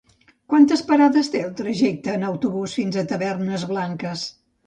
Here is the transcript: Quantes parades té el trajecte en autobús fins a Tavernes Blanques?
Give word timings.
Quantes 0.53 0.79
parades 0.91 1.29
té 1.33 1.41
el 1.49 1.51
trajecte 1.59 2.15
en 2.19 2.25
autobús 2.29 2.73
fins 2.79 2.97
a 2.97 3.05
Tavernes 3.13 3.67
Blanques? 3.75 4.27